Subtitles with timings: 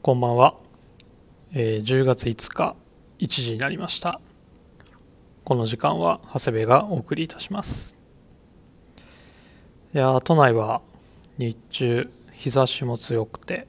[0.00, 0.54] こんばんは、
[1.52, 2.76] えー10月5日
[3.18, 4.20] 1時になりました。
[5.44, 7.96] この時間は長谷部がお送りいたします。
[9.92, 10.82] いや都内は
[11.36, 13.66] 日中日差しも強くて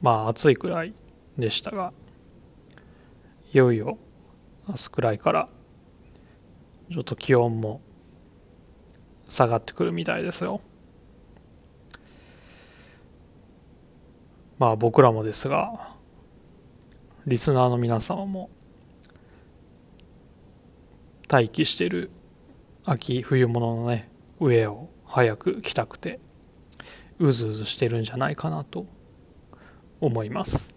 [0.00, 0.94] まあ暑いくらい
[1.36, 1.92] でしたが
[3.52, 3.98] いよいよ
[4.68, 5.48] 明日くらいから
[6.92, 7.80] ちょっと気温も
[9.28, 10.60] 下がってくるみたいですよ。
[14.58, 15.94] まあ僕らもですが
[17.26, 18.50] リスナーの皆様も
[21.30, 22.10] 待機してる
[22.84, 26.20] 秋冬物のね上を早く着たくて
[27.18, 28.86] うずうずしてるんじゃないかなと
[30.00, 30.74] 思います。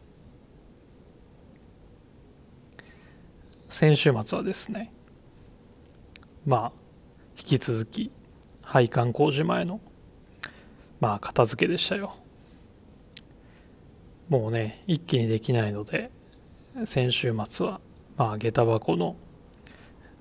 [3.69, 4.91] 先週末はですね
[6.45, 6.71] まあ
[7.37, 8.11] 引き続き
[8.61, 9.79] 配管工事前の
[10.99, 12.15] まあ片付けでしたよ。
[14.31, 16.09] もうね一気にできないので
[16.85, 17.81] 先週末は
[18.15, 19.17] まあ下駄箱の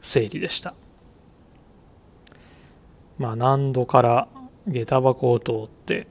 [0.01, 0.75] 整理でした。
[3.19, 4.29] まあ何度から
[4.67, 6.09] 下駄箱を通って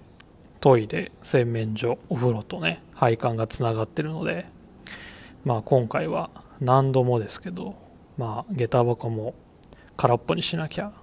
[0.62, 4.46] トイレ洗面所お風呂とね配管がつながってるので
[5.44, 6.30] まあ今回は
[6.62, 7.76] 何度もですけど
[8.18, 9.36] まあ下駄箱も
[9.98, 10.94] 空っぽにしなきゃ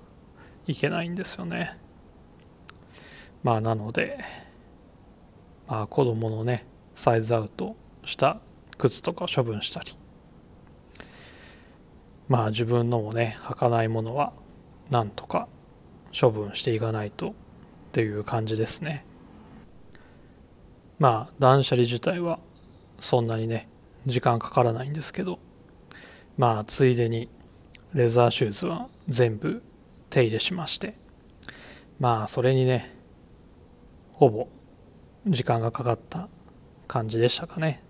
[0.67, 1.77] いけないんですよね。
[3.43, 4.19] まあなので
[5.69, 6.65] まあ子供のね
[6.97, 8.41] サイズアウトした
[8.79, 9.97] 靴とか処分したり。
[12.29, 14.33] まあ自分のもね履かないものは
[14.91, 15.47] なんとか
[16.19, 17.33] 処分していかないとっ
[17.93, 19.05] ていう感じですね。
[20.99, 22.41] まあ断捨離自体は
[22.99, 23.69] そんなにね
[24.07, 25.39] 時間かからないんですけど。
[26.39, 27.31] まあついでに
[27.95, 29.63] レザーシューズは全部
[30.11, 30.95] 手入れしまして。
[31.99, 32.95] まあそれにね
[34.13, 34.49] ほぼ
[35.27, 36.29] 時間がかかった
[36.87, 37.83] 感じでしたかね。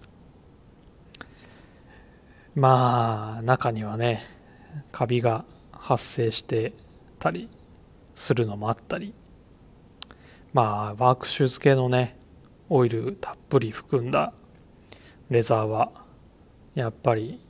[2.55, 4.23] まあ中にはね
[4.91, 6.73] カビが発生して
[7.19, 7.51] たり
[8.15, 9.15] するのもあったり。
[10.53, 12.17] まあワークシューズ系のね
[12.71, 14.33] オイルたっぷり含んだ
[15.29, 15.93] レザーは
[16.75, 17.41] やっぱり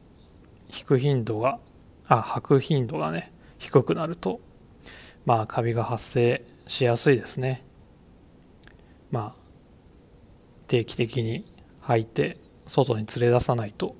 [0.77, 1.61] 引く頻度が
[2.09, 4.41] あ履く頻度がね低くなると
[5.25, 7.65] まあカビが発生しやすいですね。
[9.11, 9.46] まあ
[10.67, 11.45] 定期的に
[11.83, 13.97] 履いて外に連れ出さないと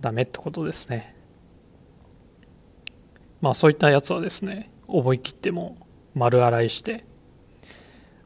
[0.00, 1.14] ダメってことですね。
[3.40, 5.76] まあそういったやつはですね思い切っても
[6.14, 7.04] 丸洗いして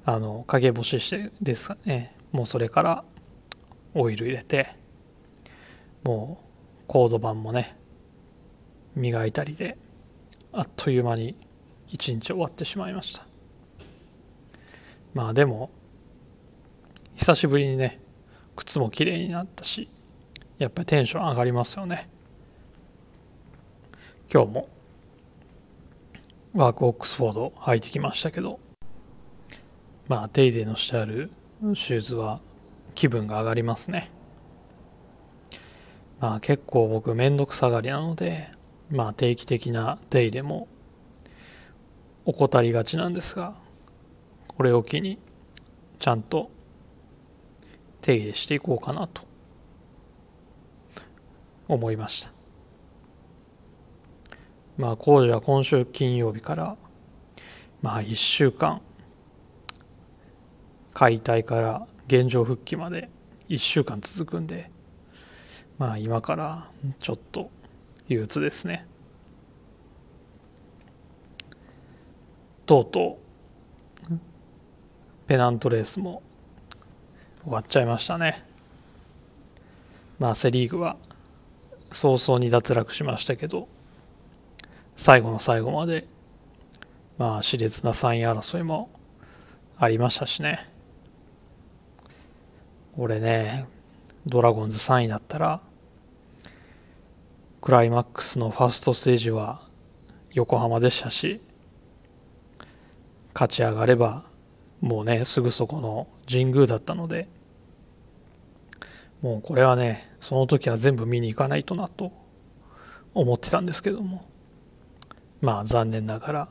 [0.04, 3.04] あの陰干ししてですかねもうそれから
[3.94, 4.74] オイル入れて
[6.02, 6.42] も
[6.80, 7.76] うコード板もね
[8.94, 9.76] 磨いたりで
[10.52, 11.36] あっという間に
[11.88, 13.26] 一日終わってしまいました。
[15.14, 15.70] まあでも
[17.14, 18.00] 久しぶりにね
[18.56, 19.88] 靴も綺麗になったし
[20.58, 22.08] やっぱりテンション上がりますよね。
[24.32, 24.68] 今日も
[26.54, 28.60] ワークオックスフォード履いてきましたけど
[30.08, 31.30] まあ手入れのしてある
[31.74, 32.40] シューズは
[32.94, 34.10] 気分が上がりますね。
[36.20, 38.50] まあ結構僕めんどくさがりなので
[38.90, 40.68] まあ定期的な手入れも
[42.24, 43.54] 怠りがちなんですが
[44.46, 45.18] これを機に
[45.98, 46.50] ちゃんと
[48.02, 49.22] 手入れしていこうかなと
[51.68, 52.30] 思いました。
[54.76, 56.76] まあ工事は今週金曜日から
[57.80, 58.82] まあ1週間
[60.92, 63.08] 解体から現状復帰まで
[63.48, 64.70] 1週間続くんで
[65.78, 67.50] まあ今からちょっと
[68.08, 68.86] 憂鬱ですね。
[72.66, 73.18] とうと
[74.10, 74.14] う
[75.26, 76.22] ペナントレースも
[77.44, 78.44] 終わっちゃいましたね。
[80.18, 80.96] まあセ・リーグは
[81.90, 83.68] 早々に脱落しましたけど
[84.94, 86.06] 最後の最後まで
[87.18, 88.90] まあ熾烈な3位争いも
[89.78, 90.68] ありましたしね。
[92.96, 93.66] 俺ね
[94.26, 95.60] ドラゴンズ3位だったら
[97.60, 99.62] クライマックスのファーストステージは
[100.32, 101.40] 横浜でしたし
[103.34, 104.24] 勝ち上がれば
[104.80, 107.28] もうねすぐそこの神宮だったので
[109.22, 112.12] もうこれはねその時は全部見に行かないとなと
[113.14, 114.30] 思ってたんですけども。
[115.42, 116.48] まあ残念ながら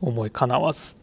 [0.00, 0.96] 思いかなわず。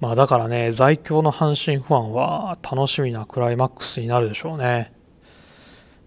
[0.00, 4.92] まあだからね在京の阪神ファンは楽しみなクライマックスになるでしょうね。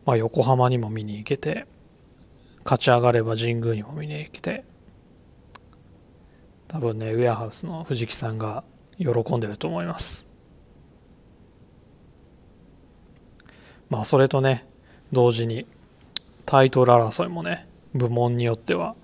[0.05, 1.65] まあ横浜にも見に行けて
[2.65, 4.65] 勝ち上がれば神宮にも見に行けて
[6.67, 8.65] 多分ねウェアハウスの藤木さんが
[8.97, 10.30] 喜んでると思います。
[13.91, 14.65] まあそれとね
[15.11, 15.67] 同時に
[16.45, 18.95] タイトル争いもね部門によっては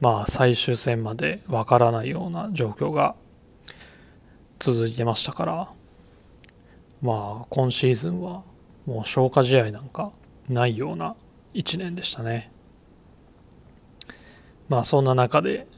[0.00, 3.14] まあ最終戦までわからないような状況が
[4.58, 5.68] 続いてましたから
[7.00, 8.42] まあ今シーズンは
[8.86, 10.10] もう消化試合なんか
[10.48, 11.14] ないような
[11.54, 12.50] 1年でしたね。
[14.68, 15.68] まあそんな中で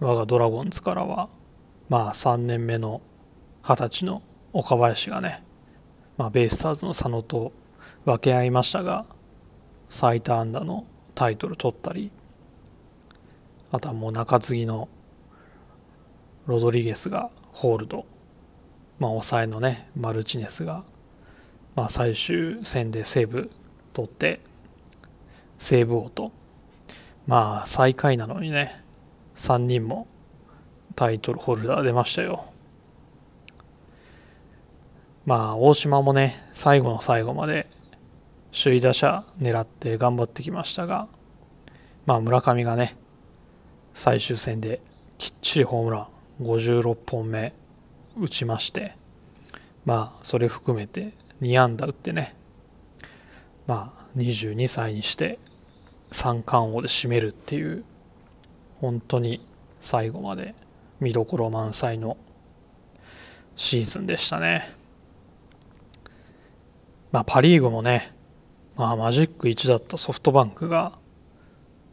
[0.00, 1.28] 我がドラゴンズからは
[1.88, 3.00] まあ3年目の
[3.62, 4.22] 二十歳の
[4.52, 5.44] 岡林がね、
[6.16, 7.52] まあ、ベイスターズの佐野と
[8.04, 9.04] 分け合いましたが
[9.88, 12.10] 最多安打のタイトル取ったり
[13.72, 14.88] あとはもう中継ぎの
[16.46, 18.06] ロドリゲスがホールド、
[18.98, 20.84] まあ、抑えのねマルチネスが、
[21.76, 23.50] まあ、最終戦でセーブ
[23.92, 24.40] 取って
[25.58, 26.32] セーブ王と
[27.26, 28.82] まあ最下位なのにね
[29.36, 30.06] 3人も
[30.96, 32.44] タイトルホルダー出ましたよ。
[35.24, 37.68] まあ大島もね最後の最後まで
[38.52, 41.08] 首位打者狙って頑張ってきましたが
[42.06, 42.96] まあ村上がね
[43.94, 44.80] 最終戦で
[45.18, 46.08] きっちりホームラ
[46.40, 47.52] ン56本目
[48.18, 48.96] 打ちまして
[49.84, 51.12] まあそれ含めて
[51.42, 52.34] 2安打打ってね
[53.66, 55.38] まあ22歳にして
[56.10, 57.84] 三冠王で締めるっていう
[58.80, 59.46] 本当に
[59.78, 60.54] 最後まで
[61.00, 62.16] 見どころ満載の
[63.56, 64.74] シーズンでしたね。
[67.12, 68.12] まあパ・リーグもね、
[68.80, 70.98] まあマジック1だったソフトバンクが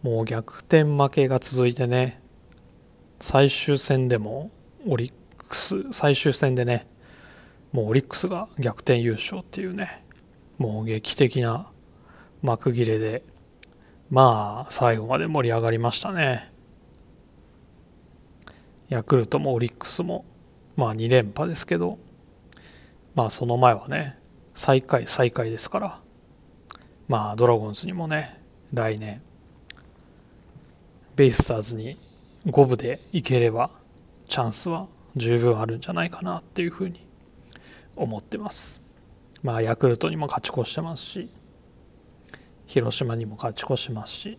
[0.03, 2.21] もう逆転負けが続いてね、
[3.19, 4.51] 最終戦でも
[4.87, 5.13] オリッ
[5.49, 6.87] クス、最終戦でね、
[7.73, 10.05] もうオリックスが逆転優勝っていうね、
[10.57, 11.69] もう劇的な
[12.41, 13.21] 幕切れで、
[14.09, 16.53] まあ最後まで盛り上がりましたね。
[18.87, 20.23] ヤクルトもオリックスも、
[20.77, 21.99] まあ2連覇ですけど、
[23.13, 24.17] まあその前はね、
[24.55, 26.06] 最下位最下位ですから、
[27.07, 28.41] まあドラゴンズにもね、
[28.73, 29.21] 来年、
[31.15, 31.97] ベイスターズに
[32.45, 33.71] 5部でいければ
[34.27, 37.05] チャンスは十分あるんじゃないかなっていうふうに
[37.95, 38.81] 思ってます。
[39.41, 41.29] まあヤクルトにも勝ち越してますし
[42.65, 44.37] 広島にも勝ち越しますし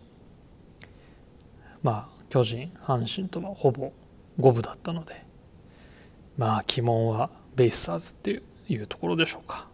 [1.81, 3.91] まあ巨人阪神とはほぼ
[4.37, 5.25] 五分だったので
[6.37, 9.68] まあ鬼門はベイスターズっていうところでしょうか。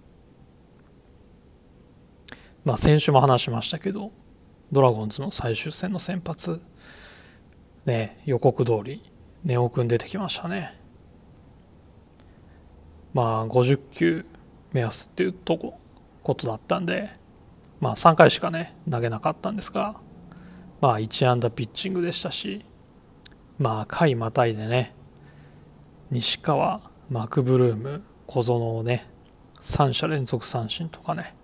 [2.66, 4.12] まあ先週も話しましたけど
[4.72, 6.60] ドラゴンズの最終戦の先発
[7.86, 9.04] ね予告通り
[9.44, 10.82] 根尾君出てきましたね。
[13.14, 14.26] まあ50球
[14.74, 15.80] 目安っていうとこ
[16.24, 17.12] ことだったんで
[17.80, 19.96] まあ3回しかね投げなかったんですが
[20.82, 22.66] まあ1安打ピッチングでしたし
[23.58, 24.96] まあ回またいでね
[26.12, 29.08] 西川マクブルーム小園をね
[29.62, 31.36] 3者連続三振とかね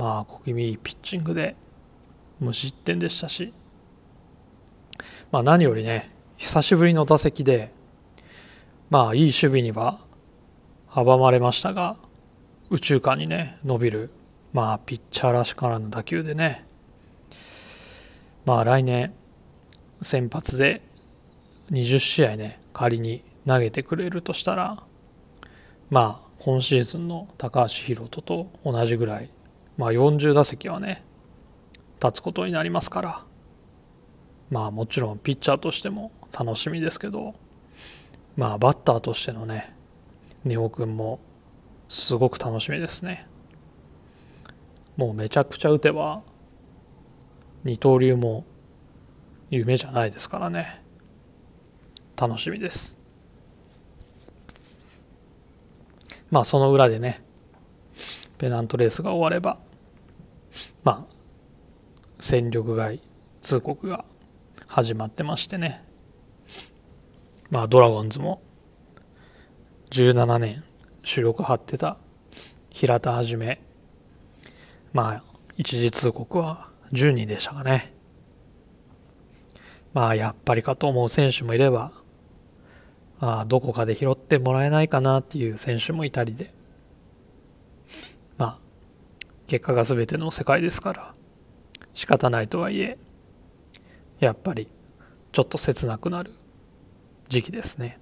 [0.00, 1.56] まあ小気味いいピッチングで
[2.40, 3.52] 無失点でしたし
[5.30, 7.70] まあ何よりね久しぶりの打席で
[8.88, 10.00] まあいい守備には
[10.88, 11.98] 阻まれましたが
[12.70, 14.08] 宇宙間にね伸びる
[14.54, 16.64] まあピッチャーらしからぬ打球でね
[18.46, 19.12] まあ来年
[20.00, 20.80] 先発で
[21.72, 24.82] 20試合ね仮に投げてくれるとしたら
[25.90, 29.28] まあ今シーズンの高橋宏斗と同じぐらい
[29.80, 31.02] まあ40打席はね
[32.02, 33.24] 立つことになりますから。
[34.50, 37.34] まあもちろんピッチャーとしても楽しみですけど
[38.36, 39.74] まあバッターとしてのね
[40.44, 41.18] 根尾君も
[41.88, 43.26] すごく楽しみですね。
[44.98, 46.20] もうめちゃくちゃ打てば
[47.64, 48.44] 二刀流も
[49.48, 50.82] 夢じゃないですからね。
[52.20, 52.98] 楽しみです。
[56.30, 57.22] まあその裏でね
[58.36, 59.69] ペナントレースが終われば
[60.84, 61.14] まあ
[62.18, 63.00] 戦力外
[63.40, 64.04] 通告が
[64.66, 65.84] 始まってましてね。
[67.50, 68.40] まあドラゴンズも
[69.90, 70.62] 17年
[71.02, 71.96] 主力張ってた
[72.70, 73.60] 平田はじめ
[74.92, 75.24] まあ
[75.56, 77.92] 一時通告は10人でしたかね。
[79.92, 81.92] まあやっぱりかと思う選手もいれば
[83.20, 86.54] あどこかで拾ってもらえないかなっていう選手もいたりで
[89.50, 91.14] 結果が全ての世界ですから
[91.92, 92.98] 仕方ないとはいえ
[94.20, 94.68] やっぱり
[95.32, 96.32] ちょっと切なくなる
[97.28, 97.98] 時期ですね。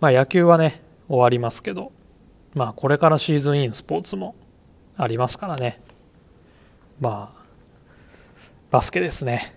[0.00, 1.92] まあ野球はね終わりますけど
[2.52, 4.34] まあこれからシーズンインスポーツも
[4.98, 5.80] ありますからね。
[7.00, 7.42] まあ
[8.70, 9.54] バスケですね。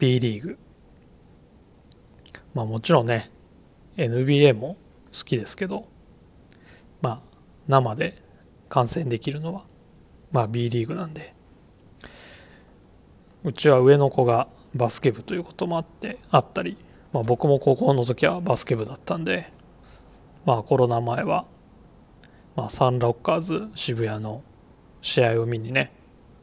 [0.00, 0.58] B リーグ。
[2.54, 3.30] まあもちろんね
[3.96, 4.76] NBA も
[5.12, 5.93] 好きですけど
[7.04, 7.20] まあ
[7.68, 8.22] 生で
[8.70, 9.64] 観戦できるのは
[10.32, 11.34] まあ B リーグなんで。
[13.44, 16.78] うちは上の子がバスケ部ということもあってあったり、
[17.12, 19.52] まあ、僕も高校の時はバスケ部だったんで
[20.46, 21.44] まあコロナ前は、
[22.56, 24.42] まあ、サンロッカーズ渋谷の
[25.02, 25.92] 試合を見にね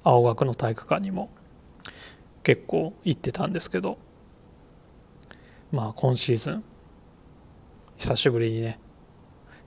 [0.04, 1.32] 青学の体育館にも
[2.44, 3.98] 結構行ってたんですけど
[5.72, 6.64] まあ今シーズン
[7.98, 8.80] 久しぶりにね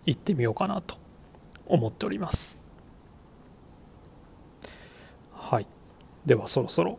[0.06, 0.96] 行ってみようかなと
[1.66, 2.60] 思っております。
[5.32, 5.66] はい。
[6.26, 6.98] ではそろそろ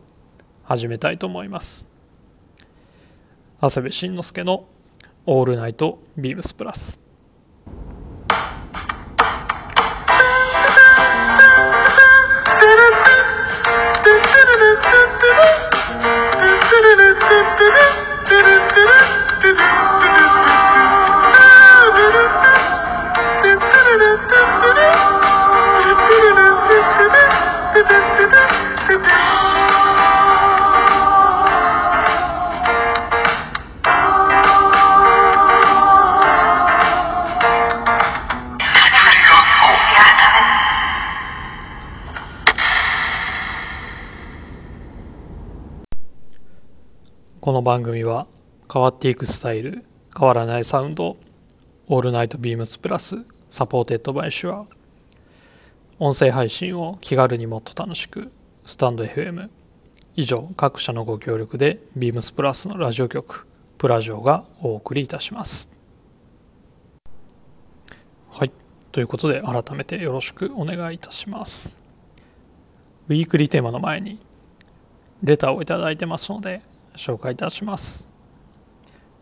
[0.64, 1.88] 始めたいと思います。
[3.60, 4.66] 長谷部慎之介の
[5.26, 7.00] 「オールナイトビームスプラス」
[47.46, 48.26] この番組は
[48.72, 49.84] 変わっていくスタイル
[50.18, 51.16] 変わらないサウンド
[51.86, 54.66] All Night BEAMS+ supported by SHURE。
[56.00, 58.32] 音声配信を気軽にもっと楽しく
[58.64, 59.48] スタンド FM
[60.16, 63.46] 以上各社のご協力でビームスプラスのラジオ局
[63.78, 65.70] プラジオがお送りいたします。
[68.32, 68.50] はい。
[68.90, 71.78] ということで改めてよろしくお願いいたします。
[73.06, 74.18] ウィークリーテーマの前に
[75.22, 76.60] レターをいただいてますので
[76.96, 78.08] 紹介いたします。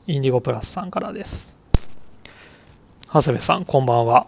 [0.07, 1.59] インディゴプラスさんからです。
[3.13, 4.27] 長谷部さんこんばんは。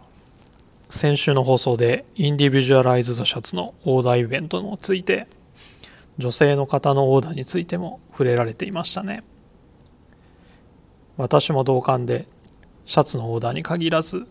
[0.89, 5.27] 先週の放送でインディビジュアライズドシャツのオーダーイベントについて
[6.19, 9.25] 女性の方のオーダーについても触れられていましたね。
[11.17, 12.27] 私も同感で
[12.85, 14.27] シャツのオーダーに限らず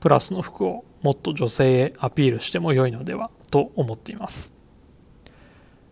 [0.00, 4.52] プラスの服をもっと女性へアピールしても良いのではと思っています。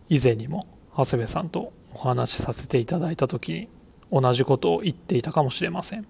[0.09, 3.69] 以前にも長谷部さんとお話しさせていただいた時に
[4.11, 6.05] 同じことを言っていたかもしれません。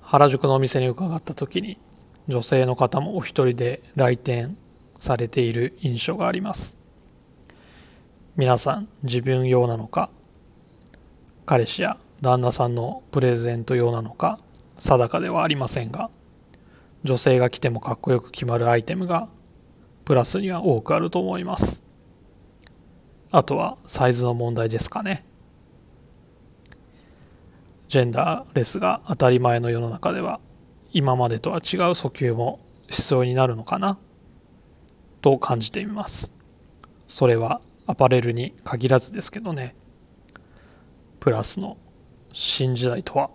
[0.00, 1.78] 原宿のお店に伺った時に
[2.26, 4.56] 女性の方もお一人で来店
[4.98, 6.78] されている印象があります。
[8.36, 10.10] 皆さん自分用なのか？
[11.46, 14.40] 彼氏や旦那さんのプレゼント用なのか？
[14.78, 16.10] 定かではありませんが。
[17.04, 19.28] 女性が着てもかっこよく決まるアイテムが
[20.06, 21.83] プラスには多くあると思います。
[23.36, 25.24] あとはサイズの問題ですかね。
[27.88, 30.38] ジェンダーレスが当たり前の世の中では
[30.92, 31.60] 今までとは違う
[31.90, 33.98] 訴求も必要になるのかな
[35.20, 36.32] と感じています。
[37.08, 39.74] それはアパレルに限らずですけどね。
[41.18, 41.76] プラスの
[42.32, 43.30] 新時代とは。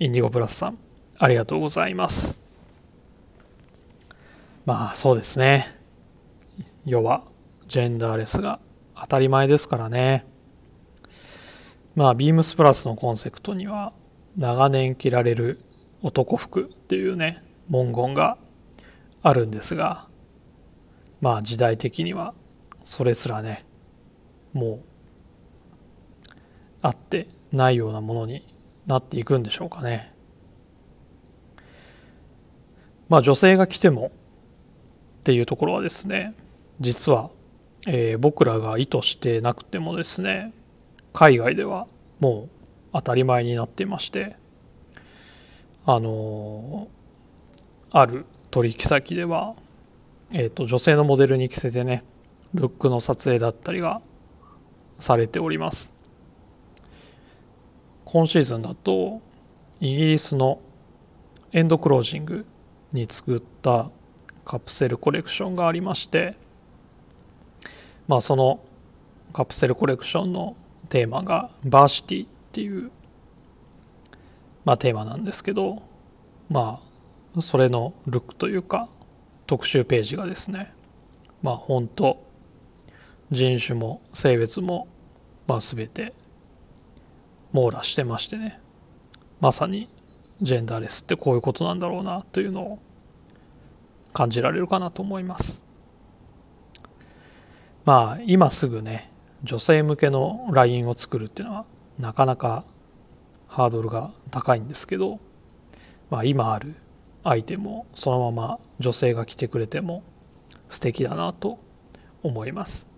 [0.00, 0.78] インディゴプラスさん、
[1.16, 2.40] ありがとうございます。
[4.66, 5.79] まあそうですね。
[6.84, 7.24] 世は
[7.68, 8.60] ジェンダーレスが
[8.94, 10.26] 当たり前ですからね。
[11.94, 13.92] まあ、ビームスプラスのコンセプトには、
[14.36, 15.60] 長年着られる
[16.02, 18.38] 男服っていうね、文言が
[19.22, 20.08] あるんですが、
[21.20, 22.34] まあ時代的には
[22.84, 23.66] それすらね、
[24.52, 24.80] もう
[26.82, 28.46] あってないようなものに
[28.86, 30.14] なっていくんでしょうかね。
[33.08, 34.12] まあ女性が着ても
[35.20, 36.34] っていうところはですね、
[36.80, 37.30] 実は、
[37.86, 40.52] えー、僕らが意図してなくてもですね
[41.12, 41.86] 海外では
[42.20, 42.48] もう
[42.92, 44.36] 当たり前になっていまして
[45.86, 49.54] あのー、ある取引先では、
[50.32, 52.04] えーと、女性のモデルに着せてね
[52.54, 54.00] ルックの撮影だったりが
[54.98, 55.94] されております。
[58.04, 59.22] 今シーズンだと
[59.80, 60.60] イギリスの
[61.52, 62.44] エンドクロージング
[62.92, 63.88] に作った
[64.44, 66.36] カプセルコレクションがありまして
[68.10, 68.58] まあ、その
[69.32, 70.56] カプセルコレクションの
[70.88, 72.90] テーマがバーシティっていう、
[74.64, 75.80] まあ、テーマなんですけど
[76.48, 76.80] ま
[77.36, 78.88] あそれのルックというか
[79.46, 80.74] 特集ページがですね
[81.40, 82.20] まあ本当
[83.30, 84.88] 人種も性別も
[85.46, 86.12] まあ全て
[87.52, 88.58] 網羅してましてね
[89.38, 89.88] まさに
[90.42, 92.78] ジェンダーレスってこういうことなんだろうなというのを
[94.12, 95.69] 感じられるかなと思います。
[97.84, 99.10] まあ今すぐね
[99.42, 101.64] 女性向けのラインを作るっていうのは
[101.98, 102.64] なかなか
[103.48, 105.18] ハードルが高いんですけど、
[106.10, 106.76] まあ、今ある
[107.24, 110.02] アイテムをそのまま女性が着てくれても
[110.68, 111.58] 素敵だなと
[112.22, 112.88] 思います。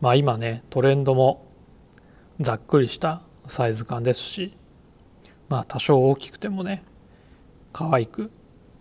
[0.00, 1.46] まあ今ねトレンドも
[2.40, 4.56] ざっくりしたサイズ感ですし
[5.48, 6.84] まあ多少大きくてもね
[7.72, 8.30] 可愛く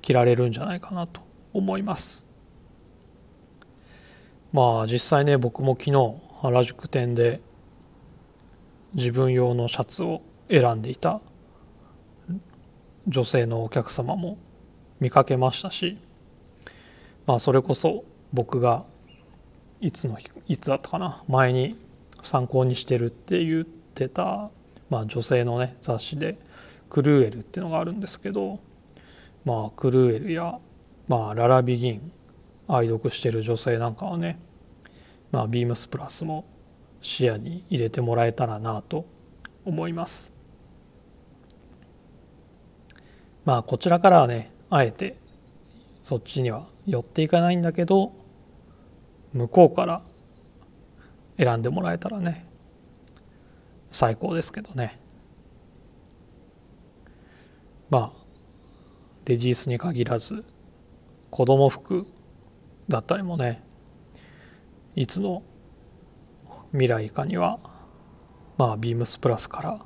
[0.01, 1.21] 着られるんじゃないかなと
[1.53, 2.26] 思います。
[4.53, 7.41] まあ実際ね僕も昨日原宿店で
[8.93, 11.19] 自分用のシャツを選んでいた
[13.07, 14.37] 女性のお客様も
[14.99, 15.97] 見かけましたし
[17.25, 18.85] まあそれこそ僕が
[19.79, 21.77] いつのいつだったかな前に
[22.23, 24.49] 参考にしてるって言ってた、
[24.89, 26.37] まあ、女性のね雑誌で
[26.89, 28.59] クルーエルっていうのがあるんですけど
[29.45, 30.57] まあクルーエルや、
[31.07, 32.11] まあ、ララビギン
[32.67, 34.39] 愛読してる女性なんかはね、
[35.31, 36.45] まあ、ビームスプラスも
[37.01, 39.05] 視野に入れてもらえたらなと
[39.65, 40.33] 思います。
[43.45, 45.15] まあこちらからはねあえて
[46.03, 48.11] そっちには寄っていかないんだけど
[49.31, 50.01] 向こうから
[51.37, 52.45] 選んでもらえたらね
[53.89, 54.99] 最高ですけどね。
[57.89, 58.25] まあ
[59.23, 60.43] レジースに限らず
[61.29, 62.05] 子供服
[62.89, 63.63] だったりもね
[64.95, 65.43] いつの
[66.71, 67.59] 未来かには
[68.57, 69.79] まあビームスプラスから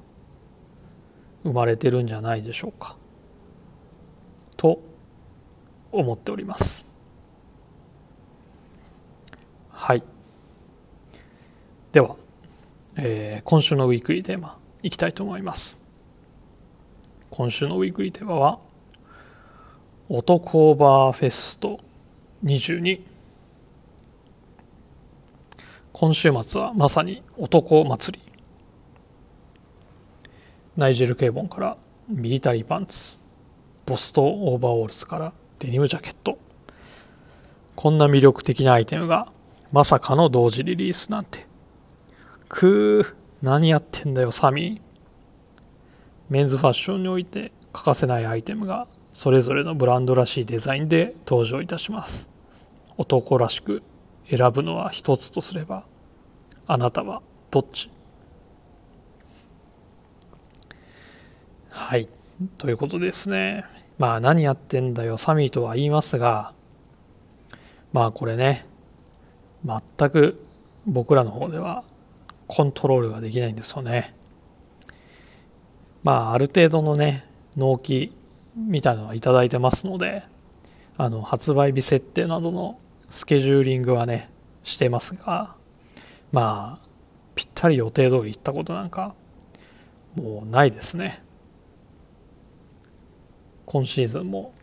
[1.43, 2.95] 生まれてるんじゃないでしょうか。
[4.57, 4.79] と
[5.91, 6.85] 思っております。
[9.69, 10.03] はい。
[11.91, 12.15] では、
[12.95, 15.79] えー、今週のウィークリーテーマいきたいと思います。
[17.31, 18.59] 今週のウィークリーテーマは
[20.09, 21.79] 男オーバーフェスト。
[22.43, 23.01] 22
[25.93, 28.31] 今週末はまさに男祭り。
[30.75, 31.77] ナイジェル・ケーボンから
[32.09, 33.19] ミリタリーパンツ。
[33.85, 36.39] ボストオーバーオールズからデニムジャケット。
[37.75, 39.31] こんな魅力的なアイテムが
[39.71, 41.45] まさかの同時リリースなんて。
[42.49, 44.81] くー何やってんだよサミー。
[46.31, 52.30] メンズファッションにおいて欠かせないアイテムがそれぞれのブランドらしいデザインで登場いたします。
[53.01, 53.81] 男らしく
[54.29, 55.85] 選ぶのは一つとすれば
[56.67, 57.89] あなたはどっち？
[61.69, 62.07] はい。
[62.59, 63.65] ということですね。
[63.97, 66.53] まあ何やってんだよサミーとは言いますが
[67.91, 68.67] まあこれね
[69.65, 70.39] 全く
[70.85, 71.83] 僕らの方では
[72.45, 74.13] コントロールができないんですよね。
[76.03, 77.25] まあある程度のね
[77.57, 78.15] 納期
[78.55, 80.23] みたいなのは頂いてますので
[80.97, 82.79] あの発売日設定などの
[83.11, 84.29] スケジューリングはね
[84.63, 85.53] してますが
[86.31, 86.87] まあ
[87.35, 89.15] ぴったり予定通り行ったことなんか
[90.15, 91.21] もうないですね。
[93.65, 94.53] 今シーズンも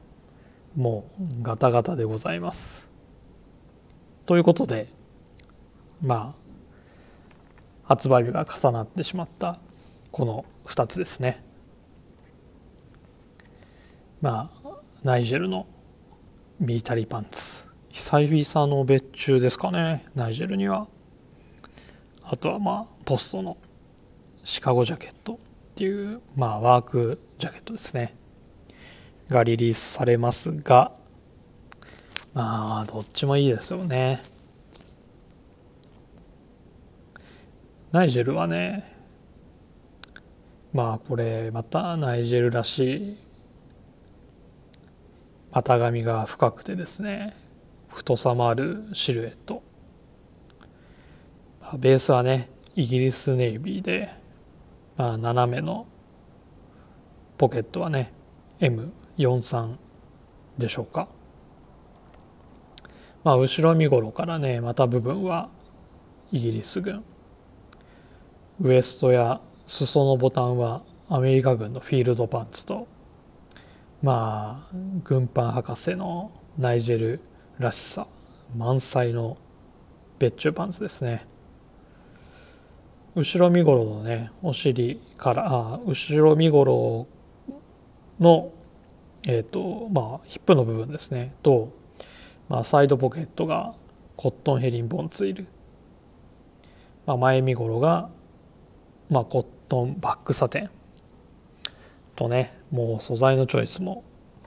[0.75, 2.89] もうガタガタでございます。
[4.25, 4.89] ということで
[6.03, 6.49] まあ
[7.85, 9.59] 発売日が重なってしまった
[10.11, 11.45] この2つですね。
[14.23, 14.71] まあ
[15.03, 15.67] ナイジェルの
[16.61, 17.68] ミリタリーパンツ。
[17.99, 20.05] 久々の別注ですかね。
[20.15, 20.87] ナイジェルには。
[22.23, 23.57] あとはまあポストの
[24.45, 25.37] シカゴジャケットっ
[25.75, 28.15] ていうまあワークジャケットですね。
[29.29, 30.93] がリリースされますが
[32.35, 34.23] まあどっちもいいですよね。
[37.91, 38.95] ナイジェルはね
[40.73, 43.19] まあこれまたナイジェルらしい
[45.51, 47.48] 股上が深くてですね。
[47.99, 49.63] 太さもあるシルエット。
[51.77, 54.11] ベースはねイギリスネイビーで、
[54.97, 55.87] まあ、斜めの
[57.37, 58.13] ポケットはね
[58.61, 59.77] M43
[60.57, 61.09] でしょうか。
[63.25, 65.49] まあ後ろ身頃からねまた部分は
[66.31, 67.03] イギリス軍。
[68.61, 72.87] ウエストや裾のボタンはアメリカ軍のフィールドパンツと
[74.03, 77.21] まあ軍パン博士のナイジェル
[77.59, 78.07] らしさ
[78.57, 79.37] 満載の
[80.18, 81.27] 別注パンツですね。
[83.14, 87.07] 後ろ身ごろのねお尻からあ後ろ身ごろ
[88.21, 88.53] の
[89.27, 91.35] えっ、ー、とまあヒップの部分ですね。
[91.42, 91.73] と、
[92.49, 93.75] まあ、サイドポケットが
[94.16, 95.47] コットンヘリンボンツイル、
[97.07, 98.09] まあ、前身ごろが
[99.11, 100.71] まあ、コットンバックサテン。
[102.14, 104.03] とねもう素材のチョイスも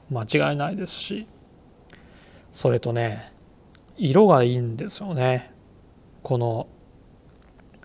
[0.09, 1.27] 間違いないですし。
[2.51, 3.31] それとね
[3.97, 5.53] 色がいいんですよね。
[6.23, 6.67] この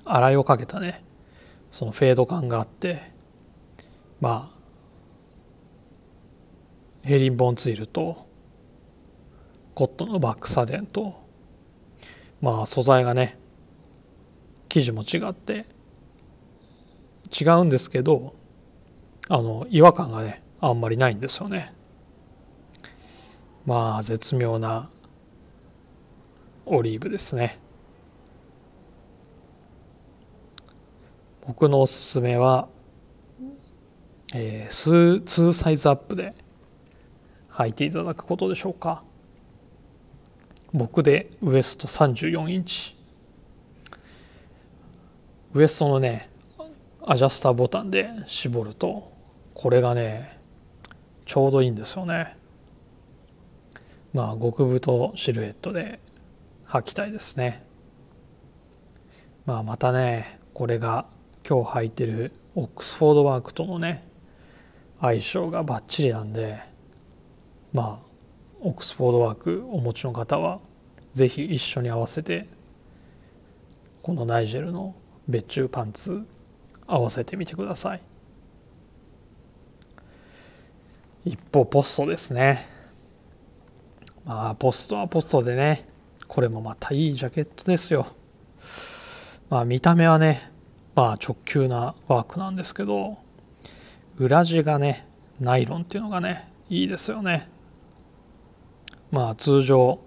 [0.04, 1.04] 洗いをかけたね
[1.70, 3.14] そのフェード感があって。
[4.18, 4.56] まあ
[7.06, 8.26] ヘリンボンツイルと
[9.74, 11.24] コットンのバックサデンと。
[12.40, 13.38] まあ素材がね
[14.68, 15.66] 生地も違って
[17.38, 18.34] 違うんですけど
[19.28, 21.74] あの違和感がねあんまりないんですよね。
[23.66, 24.88] まあ絶妙な
[26.64, 27.58] オリーブですね。
[31.44, 32.68] 僕のおすすめは、
[34.34, 36.34] えー、2サイズアップで
[37.50, 39.02] 履いていただくことでしょうか。
[40.72, 42.96] 僕でウエスト34インチ。
[45.54, 46.28] ウエストのね
[47.04, 49.12] アジャスターボタンで絞ると
[49.54, 50.38] これがね
[51.24, 52.36] ちょうどいいんですよね。
[54.16, 56.00] まあ極太シルエットで
[56.68, 57.66] 履きたいですね。
[59.44, 61.04] まあまたねこれが
[61.46, 64.00] 今日履いてるオックスフォードワークとのね
[65.02, 66.58] 相性がバッチリなんで
[67.74, 68.06] まあ
[68.62, 70.60] オックスフォードワークお持ちの方は
[71.12, 72.48] 是非一緒に合わせて
[74.02, 74.94] このナイジェルの
[75.28, 76.26] 別注パンツ
[76.86, 78.00] 合わせてみてください。
[81.26, 82.75] 一方ポストですね。
[84.26, 85.86] まあポストはポストでね
[86.26, 88.08] これもまたいいジャケットですよ。
[89.48, 90.50] まあ見た目はね
[90.96, 93.18] まあ直球なワークなんですけど
[94.18, 95.06] 裏地がね
[95.40, 97.48] ナイロンっていうのがねいいですよね。
[99.12, 100.00] まあ通常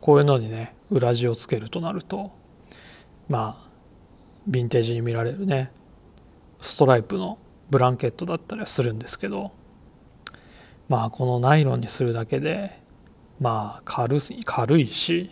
[0.00, 2.32] こういうのにね裏地をつけるとなると
[3.28, 3.68] まあ
[4.48, 5.70] ヴィンテージに見られるね
[6.60, 9.52] ストライプのブランケットだったりはするんですけど
[10.88, 12.85] まあこのナイロンにするだけで
[13.40, 15.30] まあ軽い軽いし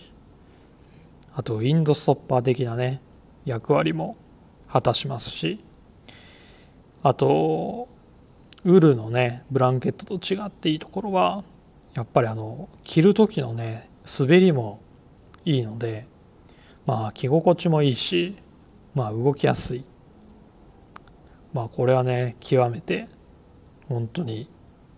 [1.35, 3.01] あとウィンドストッパー的なね
[3.45, 4.17] 役割も
[4.71, 5.61] 果たしますし
[7.03, 7.89] あと
[8.65, 11.45] ウールのねブランケットと違っていいところは
[11.95, 14.81] やっぱりあの着る時のね滑りも
[15.45, 16.07] いいので
[16.87, 18.37] まあ着心地もいいし
[18.95, 19.85] まあ動きやすい。
[21.53, 23.09] まあこれはね極めて
[23.89, 24.51] 本当に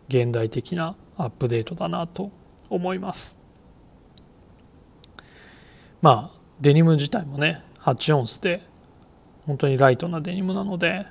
[0.08, 2.30] 現代的なアップデートだなと
[2.70, 3.38] 思います。
[6.02, 8.62] まあデニム自体もね8オンスで
[9.46, 11.06] 本当にライトなデニムなので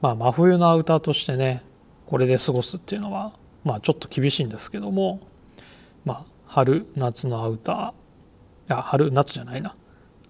[0.00, 1.62] まあ真冬のアウターとしてね
[2.06, 3.32] これで過ごすっていうのは
[3.64, 5.20] まあちょっと厳しいんですけども
[6.04, 7.92] まあ春夏のアウターい
[8.68, 9.74] や春夏じゃないな。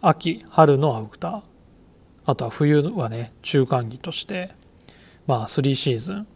[0.00, 1.42] 秋春のアウター
[2.26, 4.54] あとは冬はね中間着として
[5.26, 6.26] まあ3シーズン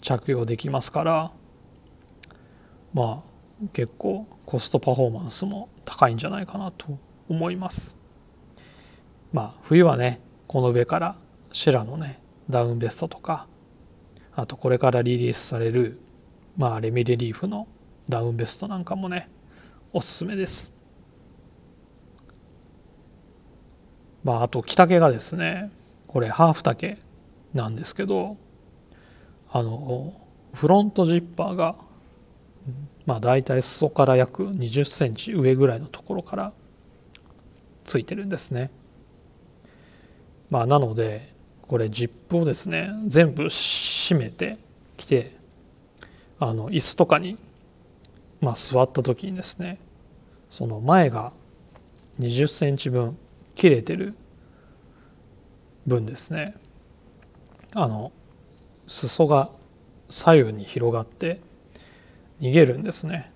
[0.00, 1.32] 着用できますから
[2.92, 3.32] まあ
[3.72, 7.96] 結構コストパフォーマンスも高いんじゃないかなと思います。
[9.32, 11.16] まあ冬はねこの上から
[11.52, 13.46] シェラのねダウンベストとか
[14.34, 16.00] あとこれからリリースされる
[16.56, 17.66] まあレミレリーフの
[18.08, 19.30] ダウンベストなんかもね
[19.92, 20.72] おすすめです。
[24.24, 25.70] まああと着丈がですね
[26.06, 26.98] これハーフ丈
[27.54, 28.36] なんですけど
[29.50, 30.14] あの
[30.54, 31.76] フロントジッパーが
[33.06, 36.52] まあ大体裾から約20センチ上ぐらいのところから
[37.84, 38.70] ついてるんですね。
[40.50, 44.58] まあなのでこれジップをですね全部閉めて
[44.96, 45.34] きて
[46.38, 47.38] あの椅子とかに、
[48.40, 49.78] まあ、座った時にですね
[50.50, 51.32] その前が
[52.18, 53.16] 20センチ分
[53.54, 54.14] 切れてる
[55.86, 56.44] 分ですね。
[57.74, 58.12] あの
[58.86, 59.50] 裾が
[60.10, 61.40] 左右に広がって
[62.42, 63.30] 逃げるんですね。